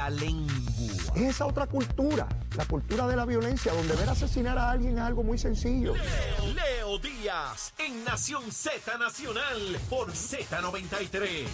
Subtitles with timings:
[0.00, 0.54] la lengua.
[1.14, 5.02] Es esa otra cultura, la cultura de la violencia, donde ver asesinar a alguien es
[5.02, 5.94] algo muy sencillo.
[5.94, 9.58] Leo, Leo Díaz en Nación Z Nacional
[9.90, 11.46] por Z93.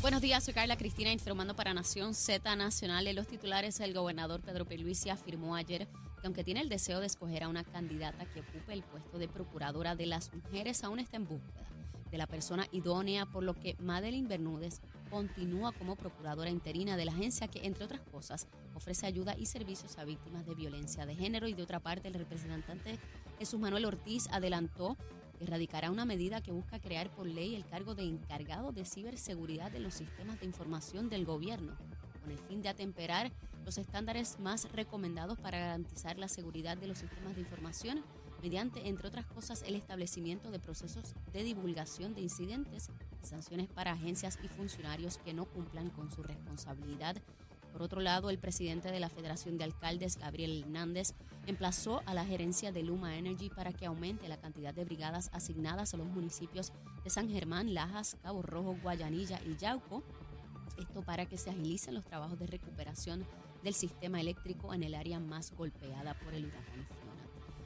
[0.00, 3.06] Buenos días, soy Carla Cristina informando para Nación Z Nacional.
[3.06, 5.86] En los titulares, el gobernador Pedro Pierluisi afirmó ayer
[6.20, 9.28] que aunque tiene el deseo de escoger a una candidata que ocupe el puesto de
[9.28, 11.68] procuradora de las mujeres, aún está en búsqueda
[12.12, 14.80] de la persona idónea, por lo que Madeline Bermúdez
[15.12, 19.98] continúa como procuradora interina de la agencia que, entre otras cosas, ofrece ayuda y servicios
[19.98, 21.46] a víctimas de violencia de género.
[21.46, 22.98] Y de otra parte, el representante
[23.38, 24.96] Jesús Manuel Ortiz adelantó
[25.38, 29.80] erradicará una medida que busca crear por ley el cargo de encargado de ciberseguridad de
[29.80, 31.76] los sistemas de información del gobierno,
[32.22, 33.30] con el fin de atemperar
[33.66, 38.02] los estándares más recomendados para garantizar la seguridad de los sistemas de información
[38.40, 42.88] mediante, entre otras cosas, el establecimiento de procesos de divulgación de incidentes
[43.24, 47.16] sanciones para agencias y funcionarios que no cumplan con su responsabilidad
[47.72, 51.14] por otro lado, el presidente de la Federación de Alcaldes, Gabriel Hernández,
[51.46, 55.94] emplazó a la gerencia de Luma Energy para que aumente la cantidad de brigadas asignadas
[55.94, 60.02] a los municipios de San Germán, Lajas, Cabo Rojo, Guayanilla y Yauco.
[60.78, 63.26] Esto para que se agilicen los trabajos de recuperación
[63.62, 67.01] del sistema eléctrico en el área más golpeada por el huracán.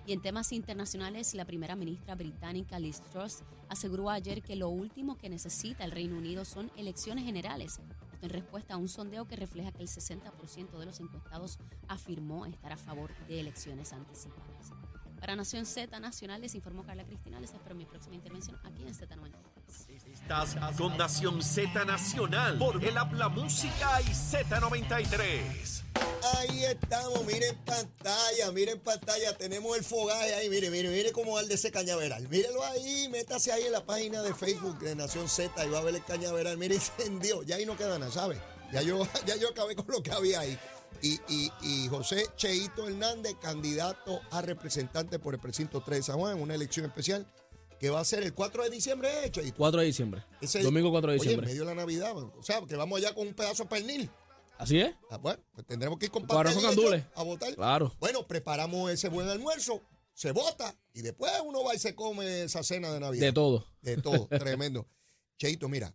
[0.07, 5.19] Y en temas internacionales, la primera ministra británica Liz Truss aseguró ayer que lo último
[5.19, 7.81] que necesita el Reino Unido son elecciones generales
[8.23, 12.73] en respuesta a un sondeo que refleja que el 60% de los encuestados afirmó estar
[12.73, 14.73] a favor de elecciones anticipadas.
[15.19, 17.41] Para Nación Z Nacional les informó Carla Cristina.
[17.41, 20.13] Les espero mi próxima intervención aquí en Z93.
[20.13, 25.86] Estás con Nación Z Nacional por el Habla Música y Z93.
[26.35, 31.55] Ahí estamos, miren pantalla, miren pantalla, tenemos el fogaje ahí, mire, mire, mire cómo de
[31.55, 32.29] ese cañaveral.
[32.29, 35.83] Mírelo ahí, métase ahí en la página de Facebook de Nación Z y va a
[35.83, 36.59] ver el cañaveral.
[36.59, 38.41] Mire, encendió, ya ahí no queda nada, ¿sabe?
[38.73, 40.59] Ya yo, ya yo acabé con lo que había ahí.
[41.03, 46.19] Y, y, y, José Cheito Hernández, candidato a representante por el precinto 3 de San
[46.19, 47.27] Juan en una elección especial
[47.79, 49.57] que va a ser el 4 de diciembre, ¿eh, Cheito?
[49.59, 50.23] 4 de diciembre.
[50.63, 51.47] Domingo 4 de diciembre.
[51.47, 53.69] Oye, en medio de la Navidad, o sea, que vamos allá con un pedazo de
[53.69, 54.11] pernil.
[54.59, 54.95] ¿Así es?
[55.11, 57.55] Ah, bueno, pues tendremos que ir con a votar.
[57.55, 57.95] Claro.
[57.99, 59.83] Bueno, preparamos ese buen almuerzo,
[60.15, 63.27] se vota y después uno va y se come esa cena de Navidad.
[63.27, 63.67] De todo.
[63.83, 64.89] De todo, tremendo.
[65.39, 65.95] Cheito, mira.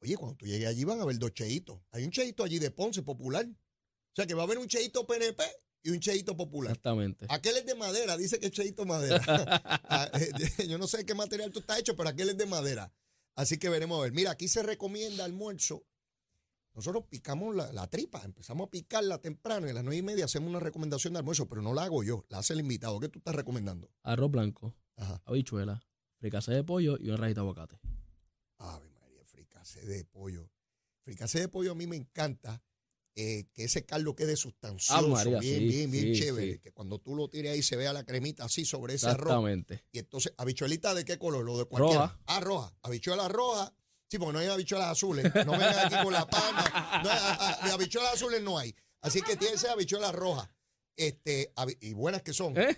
[0.00, 1.80] Oye, cuando tú llegues allí van a ver dos cheitos.
[1.92, 3.46] Hay un cheito allí de Ponce popular.
[3.46, 5.42] O sea que va a haber un cheito PNP
[5.82, 6.72] y un cheito popular.
[6.72, 7.26] Exactamente.
[7.30, 9.20] Aquel es de madera, dice que es cheito madera.
[9.86, 12.92] Ah, eh, yo no sé qué material tú estás hecho, pero aquel es de madera.
[13.36, 14.12] Así que veremos a ver.
[14.12, 15.84] Mira, aquí se recomienda almuerzo
[16.74, 20.50] nosotros picamos la, tripa, empezamos a picarla temprano y a las nueve y media hacemos
[20.50, 22.98] una recomendación de almuerzo, pero no la hago yo, la hace el invitado.
[22.98, 23.90] ¿Qué tú estás recomendando?
[24.02, 24.74] Arroz blanco,
[25.24, 25.80] habichuela,
[26.18, 27.80] fricase de pollo y una rajita de aguacate.
[28.58, 30.50] Ave María, fricase de pollo.
[31.02, 32.60] Fricase de pollo a mí me encanta
[33.14, 36.60] eh, que ese caldo quede sustancioso, bien, bien, bien chévere.
[36.60, 39.26] Que cuando tú lo tires ahí se vea la cremita así sobre ese arroz.
[39.26, 39.84] Exactamente.
[39.92, 41.44] Y entonces, ¿habichuelita de qué color?
[41.44, 42.06] Lo de cualquiera.
[42.06, 42.20] Roja.
[42.26, 42.74] Ah, roja.
[42.82, 43.72] Habichuela roja
[44.08, 45.24] Sí, porque no hay habichuelas azules.
[45.46, 47.02] No vengan aquí con la palma.
[47.02, 48.74] No, de habichuelas azules no hay.
[49.00, 50.48] Así que tiene que ser habichuelas rojas.
[50.96, 52.56] Este, y buenas que son.
[52.56, 52.76] ¿Eh?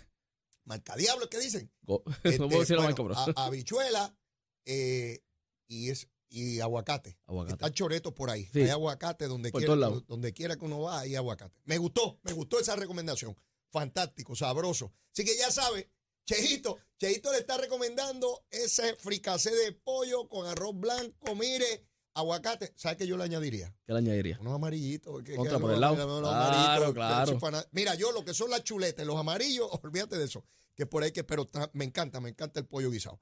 [0.64, 1.70] Marca diablo, ¿qué dicen?
[1.87, 4.16] no puedo decir bueno, habichuela
[4.64, 5.22] eh,
[5.69, 7.19] y es y aguacate.
[7.26, 7.54] aguacate.
[7.54, 8.48] Están choretos por ahí.
[8.54, 11.60] Hay aguacate donde quiera, donde quiera que uno va, hay aguacate.
[11.64, 13.37] Me gustó, me gustó esa recomendación.
[13.70, 14.93] Fantástico, sabroso.
[15.12, 15.88] Así que ya sabe,
[16.26, 22.72] Chejito, Chejito le está recomendando ese fricacé de pollo con arroz blanco, mire, aguacate.
[22.75, 23.72] ¿Sabes qué yo le añadiría?
[23.87, 24.37] ¿Qué le añadiría?
[24.41, 25.22] Unos amarillitos.
[25.37, 25.94] Contra por el lado.
[25.94, 27.38] Claro, claro.
[27.70, 30.44] Mira, yo lo que son las chuletas, los amarillos, olvídate de eso.
[30.75, 33.20] Que por ahí que, pero me encanta, me encanta el pollo guisado.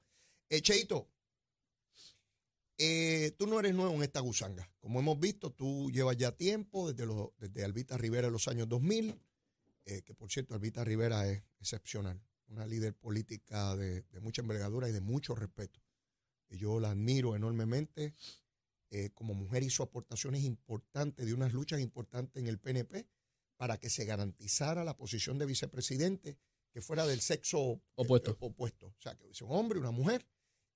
[0.49, 1.07] Eh, Cheito,
[2.79, 4.67] eh, tú no eres nuevo en esta gusanga.
[4.79, 8.67] Como hemos visto, tú llevas ya tiempo, desde, los, desde Albita Rivera en los años
[8.67, 9.21] 2000,
[9.85, 14.91] eh, que por cierto, Albita Rivera es excepcional una líder política de, mucha envergadura y
[14.91, 15.81] de mucho respeto.
[16.49, 18.13] Y yo la admiro enormemente.
[18.91, 23.07] Eh, como mujer hizo aportaciones importantes de unas luchas importantes en el PNP
[23.57, 26.37] para que se garantizara la posición de vicepresidente
[26.71, 28.37] que fuera del sexo eh, opuesto.
[28.39, 28.87] opuesto.
[28.87, 30.25] O sea, que hubiese un hombre, una mujer.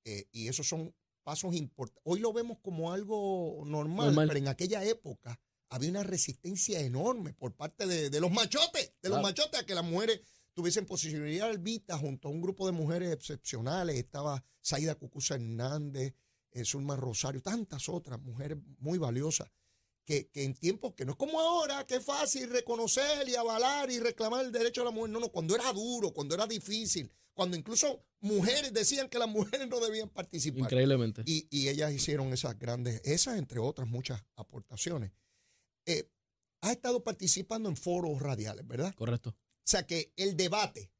[0.05, 2.01] Eh, y esos son pasos importantes.
[2.05, 5.39] Hoy lo vemos como algo normal, pero en aquella época
[5.69, 9.83] había una resistencia enorme por parte de, los machotes, de los machotes a que las
[9.83, 10.21] mujeres
[10.53, 13.95] tuviesen posibilidad Albita junto a un grupo de mujeres excepcionales.
[13.95, 16.13] Estaba Saida Cucusa Hernández,
[16.51, 19.49] eh, Zulma Rosario, tantas otras mujeres muy valiosas
[20.05, 23.91] que, que en tiempos que no es como ahora, que es fácil reconocer y avalar
[23.91, 25.11] y reclamar el derecho a la mujer.
[25.11, 29.67] No, no, cuando era duro, cuando era difícil, cuando incluso mujeres decían que las mujeres
[29.69, 30.61] no debían participar.
[30.61, 31.21] Increíblemente.
[31.25, 35.11] Y, y ellas hicieron esas grandes, esas entre otras muchas aportaciones.
[35.85, 36.09] Eh,
[36.61, 38.93] has estado participando en foros radiales, ¿verdad?
[38.95, 39.35] Correcto.
[39.69, 40.91] O sea que el debate,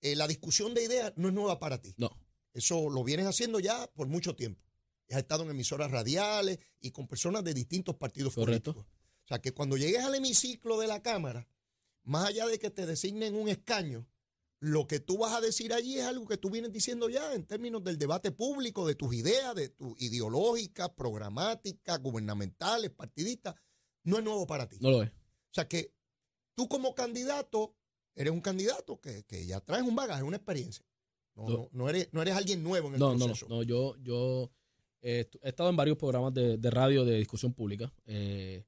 [0.00, 1.92] eh, la discusión de ideas no es nueva para ti.
[1.98, 2.10] No.
[2.54, 4.64] Eso lo vienes haciendo ya por mucho tiempo.
[5.10, 8.72] Has estado en emisoras radiales y con personas de distintos partidos Correcto.
[8.72, 8.98] políticos.
[9.24, 11.46] O sea que cuando llegues al hemiciclo de la Cámara,
[12.02, 14.08] más allá de que te designen un escaño,
[14.60, 17.44] lo que tú vas a decir allí es algo que tú vienes diciendo ya en
[17.44, 23.56] términos del debate público, de tus ideas, de tus ideológicas, programáticas, gubernamentales, partidistas.
[24.04, 24.78] No es nuevo para ti.
[24.80, 25.10] No lo es.
[25.10, 25.92] O sea que
[26.54, 27.76] tú como candidato,
[28.14, 30.84] eres un candidato que, que ya traes un bagaje, una experiencia.
[31.36, 31.68] No, No.
[31.72, 33.48] no, eres, no eres alguien nuevo en el No, no, no, proceso.
[33.48, 33.62] no.
[33.62, 34.50] Yo, yo
[35.02, 37.92] eh, he estado en varios programas de, de radio de discusión pública.
[38.06, 38.64] eh,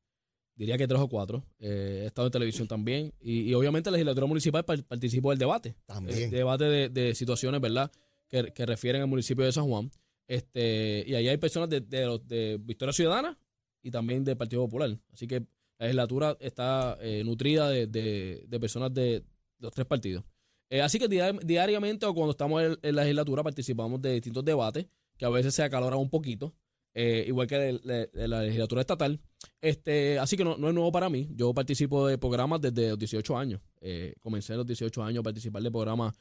[0.55, 1.45] diría que tres o cuatro.
[1.59, 3.13] Eh, he estado en televisión también.
[3.21, 5.75] Y, y obviamente en la legislatura municipal par- participo del debate.
[5.87, 6.25] También.
[6.25, 7.91] El debate de, de situaciones, ¿verdad?
[8.29, 9.91] Que, que refieren al municipio de San Juan.
[10.27, 13.37] Este, y ahí hay personas de, de, de Victoria Ciudadana
[13.83, 14.97] y también del Partido Popular.
[15.13, 15.41] Así que
[15.79, 19.25] la legislatura está eh, nutrida de- de personas de
[19.63, 20.25] los tres partidos.
[20.69, 24.45] Eh, así que dia- diariamente o cuando estamos en, en la legislatura participamos de distintos
[24.45, 24.87] debates
[25.17, 26.55] que a veces se acaloran un poquito,
[26.95, 29.21] eh, igual que de, de- de la legislatura estatal.
[29.61, 31.29] Este, así que no, no es nuevo para mí.
[31.35, 33.61] Yo participo de programas desde los 18 años.
[33.81, 36.15] Eh, comencé a los 18 años a participar de programas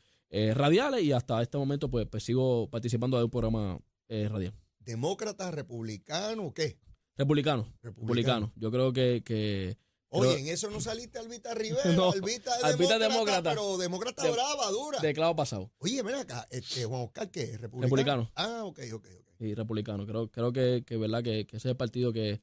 [0.56, 3.78] radiales y hasta este momento pues, pues sigo participando de un programa
[4.10, 4.54] radial.
[4.80, 6.78] ¿Demócrata, republicano o qué?
[7.18, 8.50] Republicano, Republicano.
[8.50, 8.54] republicano.
[8.56, 9.78] Yo creo que, que
[10.14, 11.84] Oye, en eso no saliste Albita Rivera.
[11.96, 13.50] No, Albita es Albita demócrata, demócrata.
[13.50, 15.00] pero demócrata De- brava, dura.
[15.00, 15.72] de clavo pasado.
[15.80, 17.58] Oye, ven acá, este, Juan Oscar, ¿qué?
[17.58, 17.82] ¿Republicano?
[17.82, 18.32] Republicano.
[18.36, 19.42] Ah, ok, ok, ok.
[19.42, 20.06] y republicano.
[20.06, 22.42] Creo, creo que, que verdad que, que ese es el partido que,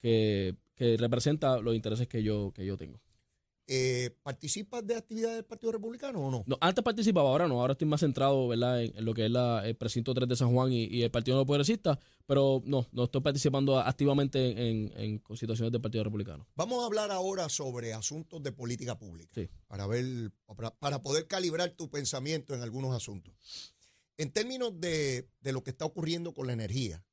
[0.00, 3.00] que, que representa los intereses que yo, que yo tengo.
[3.68, 6.44] Eh, ¿Participas de actividades del Partido Republicano o no?
[6.46, 8.82] No, antes participaba, ahora no, ahora estoy más centrado ¿verdad?
[8.82, 11.10] En, en lo que es la, el precinto 3 de San Juan y, y el
[11.10, 16.48] Partido No Progresista, pero no, no estoy participando activamente en, en situaciones del Partido Republicano.
[16.56, 19.30] Vamos a hablar ahora sobre asuntos de política pública.
[19.34, 19.48] Sí.
[19.68, 23.34] Para ver, para, para poder calibrar tu pensamiento en algunos asuntos.
[24.16, 27.04] En términos de, de lo que está ocurriendo con la energía,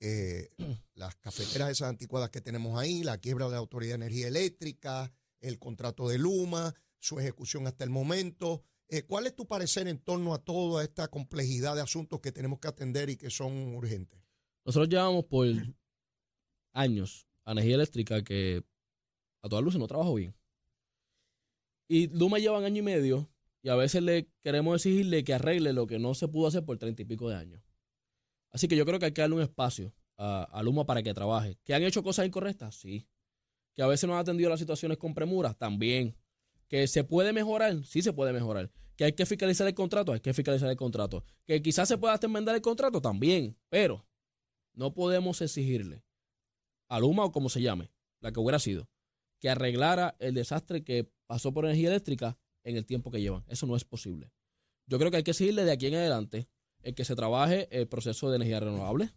[0.00, 0.48] eh,
[0.94, 5.12] las cafeteras esas anticuadas que tenemos ahí, la quiebra de la Autoridad de Energía Eléctrica,
[5.46, 8.62] el contrato de Luma, su ejecución hasta el momento.
[8.88, 12.58] Eh, ¿Cuál es tu parecer en torno a toda esta complejidad de asuntos que tenemos
[12.58, 14.20] que atender y que son urgentes?
[14.64, 15.46] Nosotros llevamos por
[16.72, 18.64] años a energía eléctrica que
[19.42, 20.34] a todas luces no trabajó bien.
[21.88, 23.30] Y Luma llevan año y medio
[23.62, 26.78] y a veces le queremos exigirle que arregle lo que no se pudo hacer por
[26.78, 27.62] treinta y pico de años.
[28.50, 31.14] Así que yo creo que hay que darle un espacio a, a Luma para que
[31.14, 31.58] trabaje.
[31.64, 32.74] ¿Que han hecho cosas incorrectas?
[32.76, 33.06] Sí.
[33.76, 35.52] ¿Que a veces no han atendido las situaciones con premura?
[35.52, 36.16] También.
[36.66, 37.84] ¿Que se puede mejorar?
[37.84, 38.72] Sí se puede mejorar.
[38.96, 40.12] ¿Que hay que fiscalizar el contrato?
[40.12, 41.22] Hay que fiscalizar el contrato.
[41.44, 43.02] ¿Que quizás se pueda hasta enmendar el contrato?
[43.02, 43.54] También.
[43.68, 44.06] Pero
[44.72, 46.02] no podemos exigirle
[46.88, 48.88] a Luma o como se llame, la que hubiera sido,
[49.40, 53.44] que arreglara el desastre que pasó por energía eléctrica en el tiempo que llevan.
[53.48, 54.32] Eso no es posible.
[54.86, 56.48] Yo creo que hay que exigirle de aquí en adelante
[56.82, 59.12] en que se trabaje el proceso de energía renovable,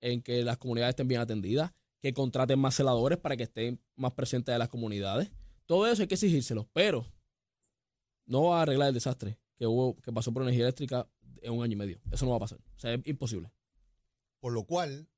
[0.00, 4.12] en que las comunidades estén bien atendidas, que contraten más celadores para que estén más
[4.12, 5.30] presentes de las comunidades.
[5.66, 7.06] Todo eso hay que exigírselo, pero
[8.26, 11.08] no va a arreglar el desastre que hubo, que pasó por energía eléctrica
[11.42, 12.00] en un año y medio.
[12.10, 12.58] Eso no va a pasar.
[12.76, 13.50] O sea, es imposible.
[14.40, 15.08] Por lo cual,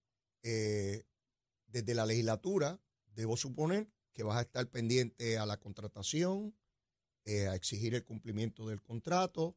[0.42, 1.04] eh,
[1.66, 2.80] desde la legislatura,
[3.14, 6.54] debo suponer que vas a estar pendiente a la contratación,
[7.24, 9.56] eh, a exigir el cumplimiento del contrato,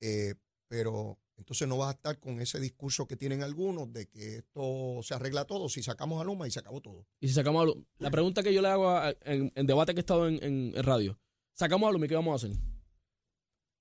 [0.00, 0.34] eh,
[0.68, 5.00] pero entonces no vas a estar con ese discurso que tienen algunos de que esto
[5.02, 7.06] se arregla todo si sacamos a Luma y se acabó todo.
[7.18, 8.94] Y si sacamos a Lu- la pregunta que yo le hago
[9.24, 11.18] en, debate que he estado en, radio,
[11.54, 12.56] sacamos a Luma, ¿y ¿qué vamos a hacer?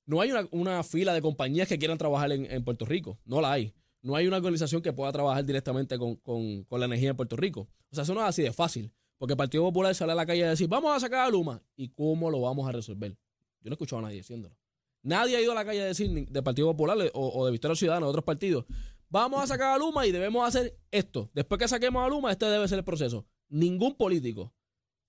[0.06, 3.52] No hay una, fila de compañías que quieran trabajar en, en Puerto Rico, no la
[3.52, 3.74] hay.
[4.02, 7.36] No hay una organización que pueda trabajar directamente con, con- con la energía en Puerto
[7.36, 7.68] Rico.
[7.92, 8.92] O sea, eso no es así de fácil.
[9.18, 11.62] Porque el Partido Popular sale a la calle a decir, vamos a sacar a Luma.
[11.76, 13.12] ¿Y cómo lo vamos a resolver?
[13.60, 14.56] Yo no he escuchado a nadie diciéndolo.
[15.02, 17.76] Nadie ha ido a la calle a decir, del Partido Popular o, o de Victoria
[17.76, 18.66] Ciudadana, de otros partidos,
[19.10, 21.30] vamos a sacar a Luma y debemos hacer esto.
[21.34, 23.26] Después que saquemos a Luma, este debe ser el proceso.
[23.50, 24.54] Ningún político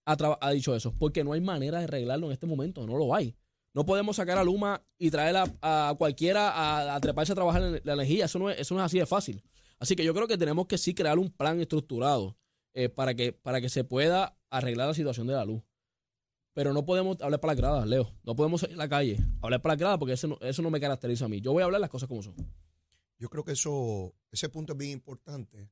[0.07, 3.15] ha, ha dicho eso, porque no hay manera de arreglarlo en este momento, no lo
[3.15, 3.37] hay.
[3.73, 7.93] No podemos sacar a Luma y traer a, cualquiera a, treparse a trabajar en la
[7.93, 9.43] energía, eso no, es, eso no es así de fácil.
[9.79, 12.37] Así que yo creo que tenemos que sí crear un plan estructurado
[12.75, 15.63] eh, para, que, para que se pueda arreglar la situación de la luz.
[16.61, 18.13] Pero no podemos hablar para las gradas, Leo.
[18.23, 20.69] No podemos salir a la calle, hablar para las gradas, porque eso no, eso no
[20.69, 21.41] me caracteriza a mí.
[21.41, 22.35] Yo voy a hablar las cosas como son.
[23.19, 25.71] Yo creo que eso, ese punto es bien importante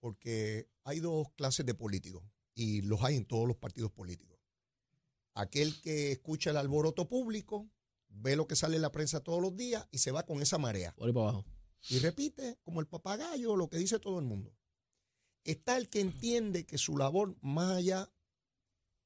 [0.00, 2.22] porque hay dos clases de políticos
[2.54, 4.38] y los hay en todos los partidos políticos.
[5.34, 7.68] Aquel que escucha el alboroto público,
[8.08, 10.56] ve lo que sale en la prensa todos los días y se va con esa
[10.56, 10.94] marea.
[10.94, 11.44] Por ahí para abajo.
[11.90, 14.56] Y repite como el papagayo lo que dice todo el mundo.
[15.44, 18.10] Está el que entiende que su labor, más allá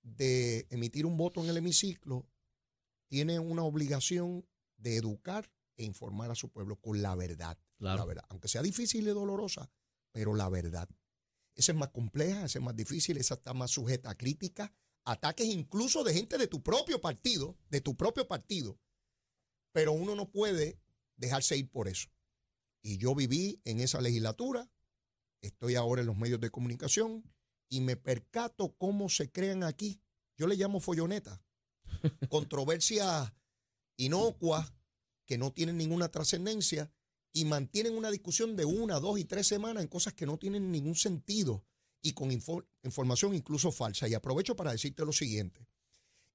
[0.02, 2.26] de emitir un voto en el hemiciclo,
[3.08, 7.58] tiene una obligación de educar e informar a su pueblo con la verdad.
[7.78, 7.98] Claro.
[7.98, 8.24] La verdad.
[8.28, 9.70] Aunque sea difícil y dolorosa,
[10.12, 10.88] pero la verdad.
[11.54, 14.70] Esa es más compleja, esa es más difícil, esa está más sujeta a críticas,
[15.04, 18.78] ataques incluso de gente de tu propio partido, de tu propio partido.
[19.72, 20.80] Pero uno no puede
[21.16, 22.08] dejarse ir por eso.
[22.82, 24.70] Y yo viví en esa legislatura,
[25.42, 27.24] estoy ahora en los medios de comunicación
[27.70, 30.02] y me percato cómo se crean aquí.
[30.36, 31.42] Yo le llamo folloneta.
[32.28, 33.32] Controversias
[33.96, 34.72] inocuas
[35.24, 36.92] que no tienen ninguna trascendencia
[37.32, 40.70] y mantienen una discusión de una, dos y tres semanas en cosas que no tienen
[40.72, 41.64] ningún sentido
[42.02, 44.08] y con infor- información incluso falsa.
[44.08, 45.68] Y aprovecho para decirte lo siguiente.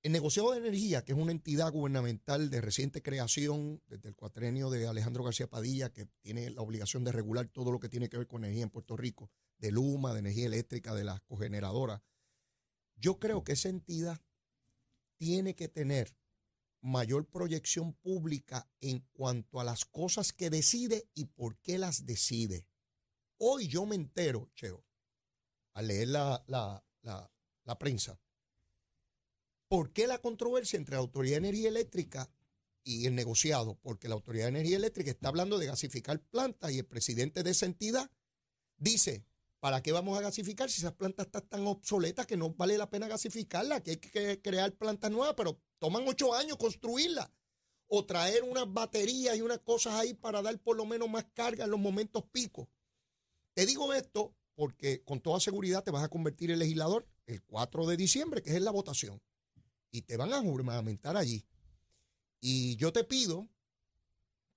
[0.04, 4.70] El negociado de energía, que es una entidad gubernamental de reciente creación desde el cuatrenio
[4.70, 8.18] de Alejandro García Padilla, que tiene la obligación de regular todo lo que tiene que
[8.18, 12.01] ver con energía en Puerto Rico, de Luma, de energía eléctrica, de las cogeneradoras,
[12.95, 14.21] yo creo que esa entidad
[15.17, 16.15] tiene que tener
[16.81, 22.67] mayor proyección pública en cuanto a las cosas que decide y por qué las decide.
[23.38, 24.85] Hoy yo me entero, Cheo,
[25.74, 27.31] al leer la, la, la,
[27.63, 28.19] la prensa,
[29.67, 32.29] ¿por qué la controversia entre la Autoridad de Energía Eléctrica
[32.83, 33.79] y el negociado?
[33.81, 37.50] Porque la Autoridad de Energía Eléctrica está hablando de gasificar plantas y el presidente de
[37.50, 38.12] esa entidad
[38.77, 39.25] dice,
[39.65, 42.88] ¿para qué vamos a gasificar si esas plantas están tan obsoletas que no vale la
[42.88, 43.81] pena gasificarlas?
[43.81, 47.31] Que hay que crear plantas nuevas, pero toman ocho años construirlas.
[47.88, 51.65] O traer unas baterías y unas cosas ahí para dar por lo menos más carga
[51.65, 52.67] en los momentos picos.
[53.55, 57.88] Te digo esto porque con toda seguridad te vas a convertir en legislador el 4
[57.88, 59.19] de diciembre, que es la votación.
[59.89, 61.43] Y te van a juramentar allí.
[62.39, 63.50] Y yo te pido,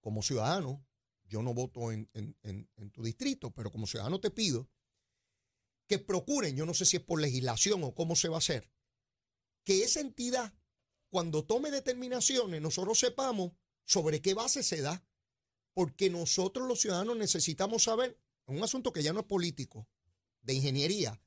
[0.02, 0.84] como ciudadano,
[1.24, 2.10] yo no voto en,
[2.92, 4.68] tu distrito, pero como ciudadano te pido
[5.88, 8.71] que procuren, yo no sé si es por legislación o cómo se va a hacer,
[9.64, 10.54] que esa entidad,
[11.11, 13.52] cuando tome determinaciones, nosotros sepamos
[13.85, 15.04] sobre qué base se da,
[15.73, 19.88] porque nosotros los ciudadanos necesitamos saber, un asunto que ya no es político,
[20.42, 21.21] de ingeniería,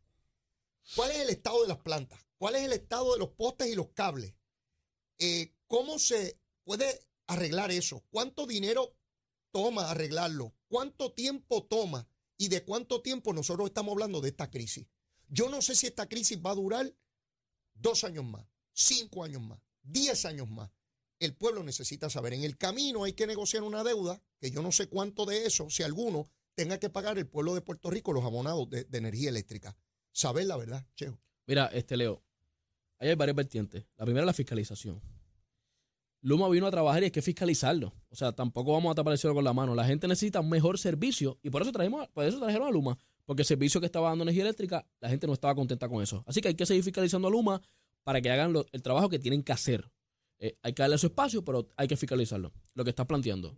[0.96, 3.76] cuál es el estado de las plantas, cuál es el estado de los postes y
[3.76, 4.34] los cables,
[5.18, 8.96] eh, cómo se puede arreglar eso, cuánto dinero
[9.52, 12.08] toma arreglarlo, cuánto tiempo toma
[12.42, 14.88] y de cuánto tiempo nosotros estamos hablando de esta crisis.
[15.28, 16.92] Yo no sé si esta crisis va a durar
[17.76, 18.44] dos años más,
[18.74, 20.72] cinco años más, diez años más.
[21.20, 22.34] El pueblo necesita saber.
[22.34, 25.70] En el camino hay que negociar una deuda, que yo no sé cuánto de eso,
[25.70, 29.78] si alguno, tenga que pagar el pueblo de Puerto Rico, los abonados de, energía eléctrica.
[30.12, 31.20] Saber la verdad, Cheo.
[31.46, 32.24] Mira, este Leo,
[32.98, 33.86] ahí hay varias vertientes.
[33.98, 35.00] La primera es la fiscalización.
[36.22, 37.94] Luma vino a trabajar y hay que fiscalizarlo.
[38.10, 39.74] O sea, tampoco vamos a tapar el cielo con la mano.
[39.76, 42.98] La gente necesita un mejor servicio y por eso trajimos, por eso trajeron a Luma.
[43.26, 46.24] Porque el servicio que estaba dando energía eléctrica, la gente no estaba contenta con eso.
[46.28, 47.62] Así que hay que seguir fiscalizando a Luma
[48.04, 49.90] para que hagan el trabajo que tienen que hacer.
[50.40, 52.52] Eh, hay que darle su espacio, pero hay que fiscalizarlo.
[52.74, 53.56] Lo que estás planteando.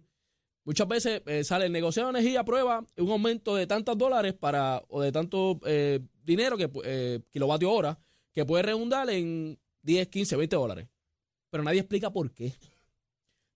[0.65, 4.81] Muchas veces eh, sale el negociado de energía prueba un aumento de tantos dólares para
[4.87, 7.99] o de tanto eh, dinero que eh, kilovatio hora
[8.31, 10.87] que puede redundar en 10, 15, 20 dólares.
[11.53, 12.51] Pero nadie explica por qué.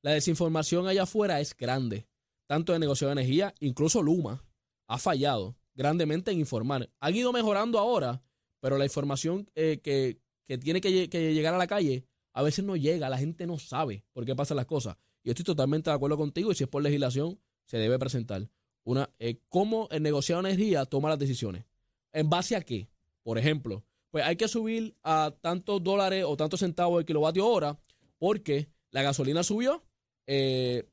[0.03, 2.05] La desinformación allá afuera es grande.
[2.45, 4.45] Tanto de negocio de energía, incluso Luma
[4.85, 6.91] ha fallado grandemente en informar.
[6.99, 8.21] Han ido mejorando ahora,
[8.59, 12.43] pero la información eh, que, que tiene que, lle- que llegar a la calle a
[12.43, 14.95] veces no llega, la gente no sabe por qué pasan las cosas.
[15.23, 18.47] Yo estoy totalmente de acuerdo contigo y si es por legislación, se debe presentar
[18.83, 21.65] una eh, cómo el negociado de energía toma las decisiones.
[22.13, 22.89] ¿En base a qué?
[23.23, 27.77] Por ejemplo, pues hay que subir a tantos dólares o tantos centavos el kilovatio hora
[28.17, 29.83] porque la gasolina subió
[30.27, 30.87] eh,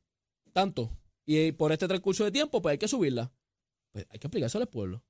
[0.53, 0.91] tanto
[1.27, 3.33] y por este transcurso de tiempo pues hay que subirla.
[3.93, 5.03] Pues hay que explicárselo al pueblo.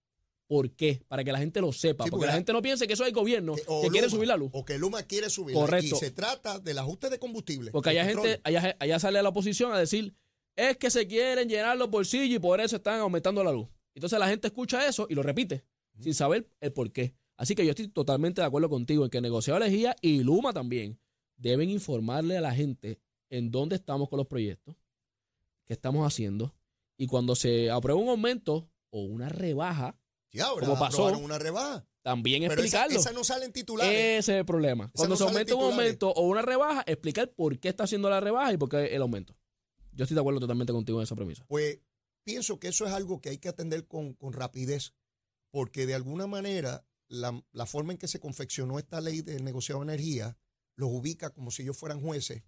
[0.47, 1.03] ¿Por qué?
[1.09, 2.05] Para que la gente lo sepa.
[2.05, 3.89] Sí, porque porque la la- gente no piense que eso es el gobierno que, o
[3.89, 4.51] quiere subir la luz.
[4.53, 5.55] O que Luma quiere subir.
[5.55, 5.97] Correcto.
[5.97, 7.71] Y se trata del ajuste de combustible.
[7.71, 10.15] Porque allá gente, allá, allá sale la oposición a decir,
[10.55, 13.69] es que se quieren llenar los bolsillos y por eso están aumentando la luz.
[13.95, 15.65] Entonces la gente escucha eso y lo repite,
[15.99, 17.15] sin saber el por qué.
[17.39, 21.01] Así que yo estoy totalmente de acuerdo contigo en que negociado Energía y Luma también
[21.37, 23.01] deben informarle a la gente
[23.31, 24.77] en dónde estamos con los proyectos,
[25.67, 26.55] qué estamos haciendo,
[26.97, 29.99] y cuando se aprueba un aumento o una rebaja,
[30.61, 31.87] como pasó, aprobaron una rebaja.
[32.03, 32.99] también Pero explicarlo.
[32.99, 33.93] esa no sale en titulares.
[33.95, 34.91] Ese es el problema.
[34.95, 38.21] Cuando no se aumenta un aumento o una rebaja, explicar por qué está haciendo la
[38.21, 39.37] rebaja y por qué el aumento.
[39.93, 41.45] Yo estoy de acuerdo totalmente contigo en esa premisa.
[41.49, 41.81] Pues
[42.25, 44.93] pienso que eso es algo que hay que atender con, con rapidez,
[45.51, 49.81] porque de alguna manera la, la forma en que se confeccionó esta ley de negociado
[49.81, 50.37] de energía
[50.77, 52.43] los ubica como si ellos fueran jueces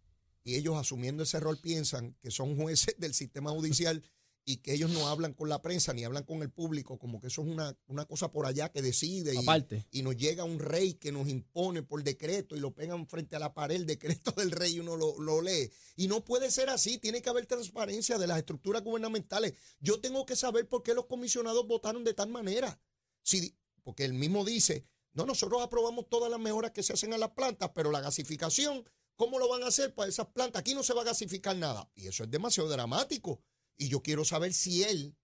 [0.46, 4.02] y ellos asumiendo ese rol piensan que son jueces del sistema judicial
[4.48, 7.26] y que ellos no hablan con la prensa ni hablan con el público, como que
[7.26, 9.88] eso es una, una cosa por allá que decide y, Aparte.
[9.90, 13.40] y nos llega un rey que nos impone por decreto y lo pegan frente a
[13.40, 15.68] la pared, el decreto del rey y uno lo, lo lee.
[15.96, 19.54] Y no puede ser así, tiene que haber transparencia de las estructuras gubernamentales.
[19.80, 22.80] Yo tengo que saber por qué los comisionados votaron de tal manera.
[23.22, 27.18] Si, porque él mismo dice, no, nosotros aprobamos todas las mejoras que se hacen a
[27.18, 30.60] las plantas, pero la gasificación, ¿cómo lo van a hacer para esas plantas?
[30.60, 31.90] Aquí no se va a gasificar nada.
[31.94, 33.40] Y eso es demasiado dramático.
[33.78, 35.16] Y yo quiero saber si él,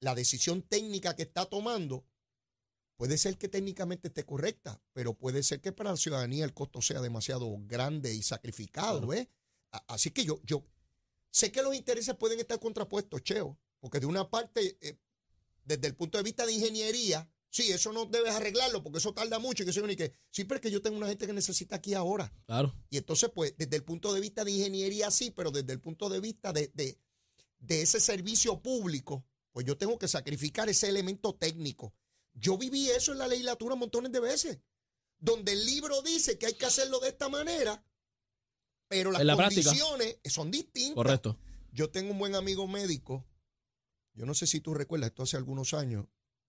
[0.00, 2.06] la decisión técnica que está tomando,
[2.96, 6.80] puede ser que técnicamente esté correcta, pero puede ser que para la ciudadanía el costo
[6.80, 9.06] sea demasiado grande y sacrificado.
[9.86, 10.64] Así que yo, yo
[11.30, 14.98] sé que los intereses pueden estar contrapuestos, Cheo, porque de una parte, eh,
[15.62, 19.38] desde el punto de vista de ingeniería, sí, eso no debes arreglarlo porque eso tarda
[19.38, 21.32] mucho y que se y que sí, pero es que yo tengo una gente que
[21.32, 22.30] necesita aquí ahora.
[22.44, 22.74] Claro.
[22.90, 26.10] Y entonces, pues, desde el punto de vista de ingeniería, sí, pero desde el punto
[26.10, 27.00] de vista de, de,
[27.58, 31.94] de ese servicio público, pues yo tengo que sacrificar ese elemento técnico.
[32.34, 34.58] Yo viví eso en la legislatura montones de veces,
[35.18, 37.82] donde el libro dice que hay que hacerlo de esta manera,
[38.86, 39.70] pero las la práctica.
[39.70, 40.94] condiciones son distintas.
[40.94, 41.38] Correcto.
[41.72, 43.24] Yo tengo un buen amigo médico,
[44.12, 46.06] yo no sé si tú recuerdas, esto hace algunos años,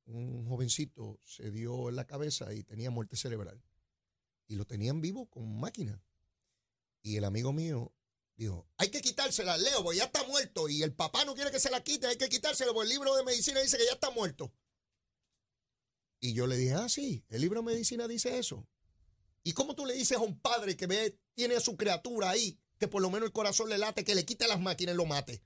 [0.08, 3.62] un jovencito se dio en la cabeza y tenía muerte cerebral.
[4.48, 6.02] Y lo tenían vivo con máquina.
[7.02, 7.94] Y el amigo mío
[8.36, 10.70] dijo, hay que quitársela, Leo, porque ya está muerto.
[10.70, 13.16] Y el papá no quiere que se la quite, hay que quitársela, porque el libro
[13.16, 14.54] de medicina dice que ya está muerto.
[16.20, 18.68] Y yo le dije, ah, sí, el libro de medicina dice eso.
[19.44, 22.60] ¿Y cómo tú le dices a un padre que ve, tiene a su criatura ahí,
[22.80, 25.06] que por lo menos el corazón le late, que le quite las máquinas y lo
[25.06, 25.44] mate?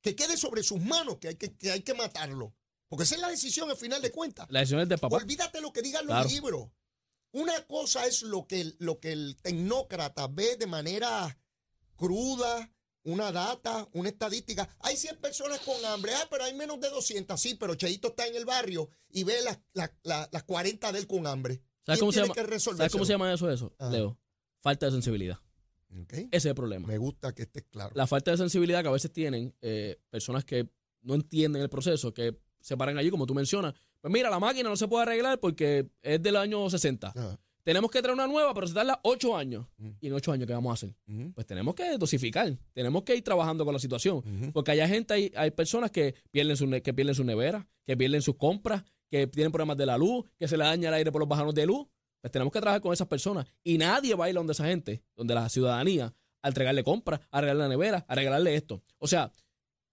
[0.00, 2.54] Que quede sobre sus manos, que hay que, que hay que matarlo.
[2.94, 4.46] Porque esa es la decisión al final de cuentas.
[4.50, 5.16] La decisión es del papá.
[5.16, 6.28] Olvídate lo que digan los Claro.
[6.28, 6.68] libros.
[7.32, 11.36] Una cosa es lo que, el- lo que el tecnócrata ve de manera
[11.96, 12.70] cruda,
[13.02, 14.68] una data, una estadística.
[14.80, 17.40] Hay 100 personas con hambre, ah, pero hay menos de 200.
[17.40, 21.00] Sí, pero Cheito está en el barrio y ve las, las, las- las 40 de
[21.00, 21.60] él con hambre.
[21.84, 23.90] ¿Sabes ¿Quién cómo, se llama, ¿Sabes cómo se llama eso, eso, Ajá.
[23.90, 24.18] Leo?
[24.60, 25.38] Falta de sensibilidad.
[26.00, 26.12] Ok.
[26.12, 26.86] Ese es el problema.
[26.88, 27.92] Me gusta que estés claro.
[27.94, 30.70] La falta de sensibilidad que a veces tienen eh, personas que
[31.02, 33.74] no entienden el proceso, que se paran allí, como tú mencionas.
[34.00, 37.08] Pues mira, la máquina no se puede arreglar porque es del año 60.
[37.08, 37.38] Ajá.
[37.62, 39.66] Tenemos que traer una nueva, pero se tarda 8 años.
[40.00, 40.94] ¿Y en 8 años qué vamos a hacer?
[41.34, 44.22] Pues tenemos que dosificar, tenemos que ir trabajando con la situación.
[44.52, 48.20] Porque hay gente, hay, hay personas que pierden, su, que pierden su nevera, que pierden
[48.20, 51.20] sus compras, que tienen problemas de la luz, que se le daña el aire por
[51.20, 51.86] los bajanos de luz.
[52.20, 53.46] Pues tenemos que trabajar con esas personas.
[53.62, 57.38] Y nadie va a ir donde esa gente, donde la ciudadanía, a entregarle compras, a
[57.38, 58.82] arreglarle la nevera, a regalarle esto.
[58.98, 59.32] O sea,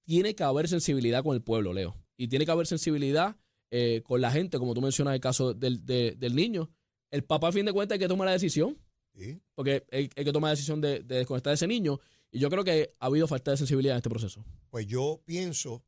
[0.04, 1.96] tiene que haber sensibilidad con el pueblo, Leo.
[2.22, 3.36] Y tiene que haber sensibilidad
[3.72, 6.70] eh, con la gente, como tú mencionas el caso del, de- del niño.
[7.10, 8.78] El papá, a fin de cuentas, hay que tomar la decisión
[9.14, 9.42] Sí.
[9.56, 12.00] porque hay, hay que tomar la decisión de, de desconectar a ese niño.
[12.32, 14.46] Y yo creo que ha habido falta de sensibilidad en este proceso.
[14.70, 15.84] Pues yo pienso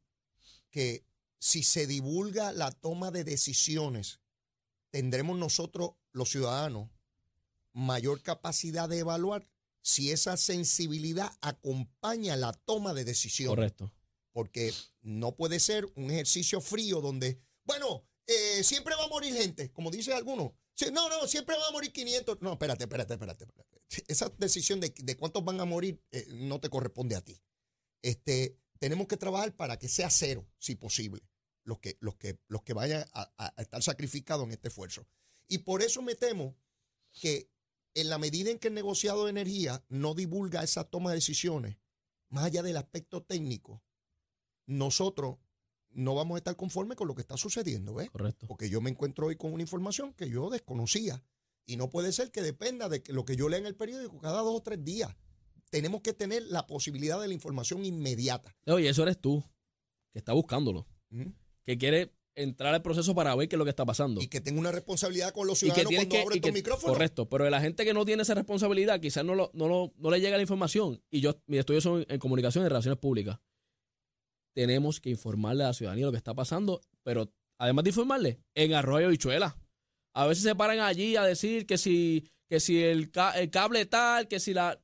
[0.72, 1.06] que
[1.40, 4.20] si se divulga la toma de decisiones,
[4.90, 6.90] tendremos nosotros, los ciudadanos,
[7.74, 9.48] mayor capacidad de evaluar
[9.82, 13.56] si esa sensibilidad acompaña la toma de decisiones.
[13.56, 13.92] Correcto.
[14.34, 19.72] Porque no puede ser un ejercicio frío donde, bueno, eh, siempre va a morir gente,
[19.72, 20.58] como dice alguno.
[20.92, 22.42] No, no, siempre van a morir 500.
[22.42, 23.44] No, espérate, espérate, espérate.
[23.46, 23.82] espérate.
[24.08, 27.40] Esa decisión de, cuántos van a morir eh, no te corresponde a ti.
[28.02, 31.22] Este, tenemos que trabajar para que sea cero, si posible,
[31.64, 35.08] los que, los que, los que vayan a- a estar sacrificados en este esfuerzo.
[35.48, 36.58] Y por eso me temo
[37.22, 37.50] que
[37.94, 41.78] en la medida en que el negociado de energía no divulga esa toma de decisiones,
[42.30, 43.84] más allá del aspecto técnico,
[44.66, 45.38] nosotros
[45.92, 48.10] no vamos a estar conformes con lo que está sucediendo, ¿ves?
[48.10, 48.48] Correcto.
[48.48, 51.24] Porque yo me encuentro hoy con una información que yo desconocía.
[51.66, 54.42] Y no puede ser que dependa de lo que yo lea en el periódico cada
[54.42, 55.16] dos o tres días.
[55.70, 58.56] Tenemos que tener la posibilidad de la información inmediata.
[58.66, 59.44] Y eso eres tú,
[60.12, 61.28] que está buscándolo, ¿Mm?
[61.64, 64.20] que quiere entrar al proceso para ver qué es lo que está pasando.
[64.20, 66.96] Y que tenga una responsabilidad con los Y que ciudadanos cuando que, que- micrófonos.
[66.98, 70.10] correcto, pero la gente que no tiene esa responsabilidad, quizás no, lo- no, lo- no
[70.12, 71.02] le llega la información.
[71.12, 73.40] Y yo, mis estudios son en comunicación y relaciones públicas.
[74.54, 78.74] Tenemos que informarle a la ciudadanía lo que está pasando, pero además de informarle, en
[78.74, 79.58] arroyo y chuela.
[80.16, 83.86] A veces se paran allí a decir que si, que si el, ca- el cable
[83.86, 84.80] tal, que si la.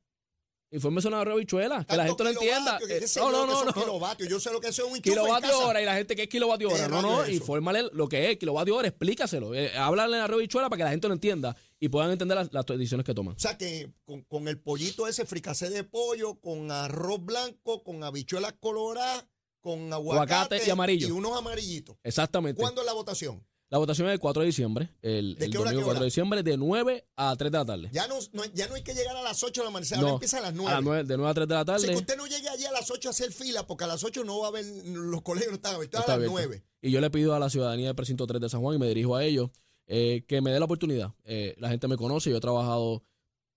[0.72, 2.78] Infórmese en arroyo y chuela, que la gente lo entienda.
[2.88, 3.72] Eh, no, no, no, son no.
[3.72, 4.28] kilovatios.
[4.28, 6.84] Yo sé lo que es un Kilovatio hora y la gente que es kilovatio hora.
[6.84, 9.52] ¿Qué No, no, es infórmale lo que es kilovatio hora, explícaselo.
[9.52, 12.52] Eh, háblale en la bichuela para que la gente lo entienda y puedan entender las,
[12.52, 13.34] las decisiones que toman.
[13.34, 18.04] O sea que con, con el pollito ese fricacé de pollo, con arroz blanco, con
[18.04, 19.24] habichuelas coloradas,
[19.60, 21.08] con aguacate, Aguacate y amarillo.
[21.08, 21.96] y unos amarillitos.
[22.02, 22.60] Exactamente.
[22.60, 23.44] ¿Cuándo es la votación?
[23.68, 26.00] La votación es el 4 de diciembre, el, ¿De el hora domingo qué 4 hora?
[26.00, 27.88] de diciembre, de 9 a 3 de la tarde.
[27.92, 30.08] Ya no, no- ya no hay que llegar a las 8 de la mañana, ahora
[30.08, 30.70] No, empieza a las 9.
[30.72, 31.86] A las 9, de 9 a 3 de la tarde.
[31.88, 34.24] que usted no llegue allí a las 8 a hacer fila, porque a las 8
[34.24, 36.48] no va a haber, los colegios no están abiertos, está a las abierto.
[36.50, 36.64] 9.
[36.82, 38.88] Y yo le pido a la ciudadanía del precinto 3 de San Juan y me
[38.88, 39.50] dirijo a ellos
[39.86, 41.14] eh, que me dé la oportunidad.
[41.24, 43.04] Eh, la gente me conoce, yo he trabajado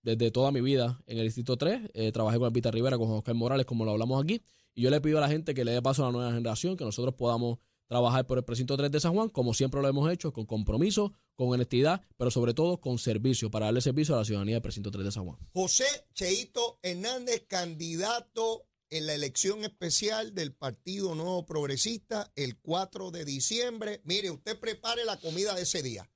[0.04, 3.34] desde toda mi vida en el distrito 3, eh, trabajé con Albita Rivera, con Oscar
[3.34, 4.44] Morales, como lo hablamos aquí,
[4.76, 6.78] y yo le pido a la gente que le dé paso a la nueva generación,
[6.78, 10.12] que nosotros podamos trabajar por el precinto 3 de San Juan, como siempre lo hemos
[10.12, 14.26] hecho, con compromiso, con honestidad, pero sobre todo con servicio, para darle servicio a la
[14.26, 15.38] ciudadanía del precinto 3 de San Juan.
[15.54, 23.26] José Cheito Hernández, candidato en la elección especial del Partido Nuevo Progresista el 4 de
[23.26, 24.02] diciembre.
[24.04, 26.10] Mire, usted prepare la comida de ese día.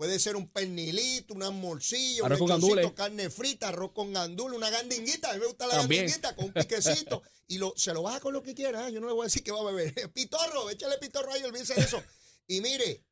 [0.00, 5.28] Puede ser un pernilito, una morcilla, un lechoncito, carne frita, arroz con gandules, una gandinguita.
[5.28, 6.06] A mí me gusta la También.
[6.06, 7.22] gandinguita con un piquecito.
[7.48, 8.88] y lo, se lo baja con lo que quiera.
[8.88, 8.92] ¿eh?
[8.94, 9.92] Yo no le voy a decir que va a beber.
[10.14, 12.02] Pitorro, échale pitorro ahí, olvídese de eso.
[12.46, 13.04] Y mire,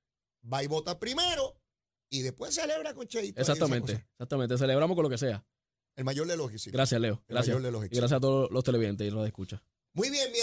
[0.51, 1.61] va y vota primero
[2.09, 3.39] y después celebra con Cheito.
[3.39, 4.57] Exactamente, exactamente.
[4.57, 5.47] Celebramos con lo que sea.
[5.95, 6.73] El mayor de los éxitos.
[6.73, 7.23] Gracias, Leo.
[7.29, 7.55] El Gracias.
[7.55, 9.61] mayor de Y gracias a todos los televidentes y los escuchas.
[9.93, 10.43] Muy bien, mis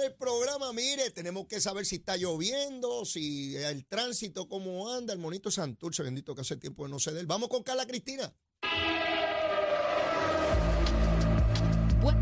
[0.00, 3.56] amigos, y antes de terminar el programa, mire, tenemos que saber si está lloviendo, si
[3.56, 7.26] el tránsito, cómo anda, el monito Santurce, bendito que hace tiempo de no él.
[7.26, 8.32] Vamos con Carla Cristina.
[12.00, 12.20] Bueno,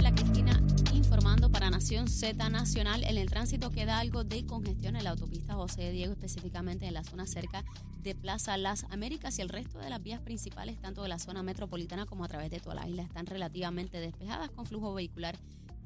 [0.00, 0.60] la Cristina
[0.92, 3.04] informando para Nación Z Nacional.
[3.04, 7.04] En el tránsito queda algo de congestión en la autopista José Diego, específicamente en la
[7.04, 7.64] zona cerca
[8.02, 11.42] de Plaza Las Américas y el resto de las vías principales, tanto de la zona
[11.42, 15.38] metropolitana como a través de toda la isla, están relativamente despejadas con flujo vehicular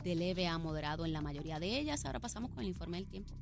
[0.02, 2.04] de leve a moderado en la mayoría de ellas.
[2.04, 3.34] Ahora pasamos con el informe del tiempo.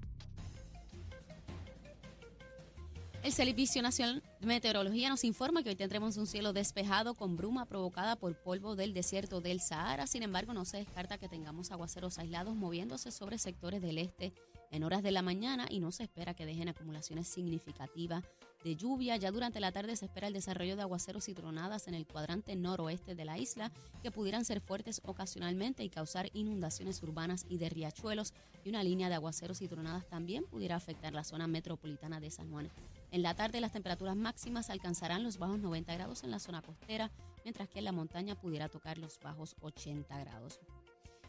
[3.27, 7.67] El Servicio Nacional de Meteorología nos informa que hoy tendremos un cielo despejado con bruma
[7.67, 10.07] provocada por polvo del desierto del Sahara.
[10.07, 14.33] Sin embargo, no se descarta que tengamos aguaceros aislados moviéndose sobre sectores del este
[14.71, 18.23] en horas de la mañana y no se espera que dejen acumulaciones significativas
[18.67, 19.17] de lluvia.
[19.17, 22.57] Ya durante la tarde se espera el desarrollo de aguaceros y tronadas en el cuadrante
[22.57, 23.71] noroeste de la isla
[24.03, 29.09] que pudieran ser fuertes ocasionalmente y causar inundaciones urbanas y de riachuelos y una línea
[29.09, 32.69] de aguaceros y tronadas también pudiera afectar la zona metropolitana de San Juan.
[33.13, 37.13] En la tarde las temperaturas máximas alcanzarán los bajos 90 grados en la zona costera,
[37.45, 40.59] mientras que en la montaña pudiera tocar los bajos 80 grados.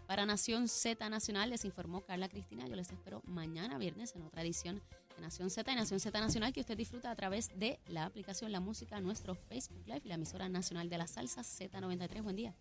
[0.08, 2.65] Para Nación Z Nacional les informó Carla Cristina.
[2.67, 4.82] Yo les espero mañana viernes en otra edición
[5.21, 8.60] Nación Z y Nación Z Nacional que usted disfruta a través de la aplicación La
[8.60, 12.21] Música, nuestro Facebook Live y la emisora nacional de la salsa Z93.
[12.21, 12.53] Buen día.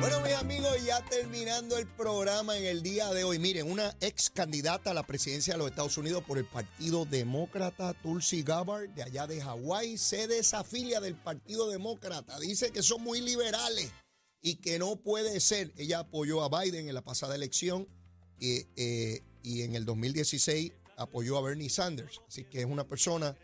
[0.00, 3.38] Bueno, mis amigos, ya terminando el programa en el día de hoy.
[3.38, 7.94] Miren, una ex candidata a la presidencia de los Estados Unidos por el Partido Demócrata,
[7.94, 12.38] Tulsi Gabbard, de allá de Hawái, se desafilia del Partido Demócrata.
[12.38, 13.90] Dice que son muy liberales
[14.42, 15.72] y que no puede ser.
[15.76, 17.88] Ella apoyó a Biden en la pasada elección
[18.38, 22.20] y, eh, y en el 2016 apoyó a Bernie Sanders.
[22.26, 23.36] Así que es una persona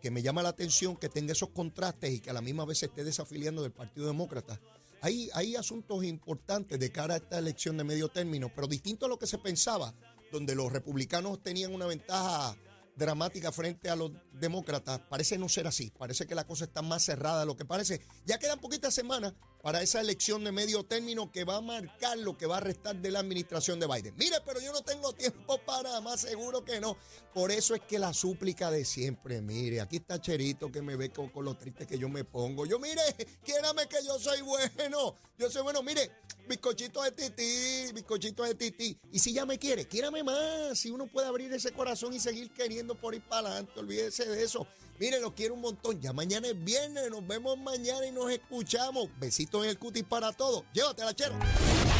[0.00, 2.78] que me llama la atención que tenga esos contrastes y que a la misma vez
[2.78, 4.60] se esté desafiliando del Partido Demócrata.
[5.00, 9.08] Hay, hay asuntos importantes de cara a esta elección de medio término, pero distinto a
[9.08, 9.94] lo que se pensaba,
[10.30, 12.56] donde los republicanos tenían una ventaja
[12.96, 15.90] dramática frente a los demócratas, parece no ser así.
[15.96, 18.00] Parece que la cosa está más cerrada de lo que parece.
[18.26, 22.36] Ya quedan poquitas semanas para esa elección de medio término que va a marcar lo
[22.36, 24.14] que va a restar de la administración de Biden.
[24.16, 26.96] Mire, pero yo no tengo tiempo para más, seguro que no.
[27.32, 31.10] Por eso es que la súplica de siempre, mire, aquí está Cherito que me ve
[31.10, 32.66] con, con lo triste que yo me pongo.
[32.66, 33.02] Yo, mire,
[33.44, 35.14] quiérame que yo soy bueno.
[35.38, 36.10] Yo soy bueno, mire,
[36.48, 38.98] bizcochito de tití, bizcochito de tití.
[39.12, 40.78] Y si ya me quiere, quiérame más.
[40.78, 44.42] Si uno puede abrir ese corazón y seguir queriendo por ir para adelante, olvídese de
[44.42, 44.66] eso.
[45.02, 46.00] Mire, lo quiero un montón.
[46.00, 49.08] Ya mañana es viernes, nos vemos mañana y nos escuchamos.
[49.18, 50.62] Besitos en el cutis para todos.
[50.72, 51.34] Llévatela, chero.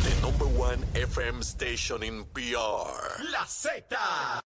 [0.05, 3.25] The number one FM station in PR.
[3.29, 4.45] La Z.